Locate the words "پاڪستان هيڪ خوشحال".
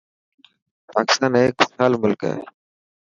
0.93-1.93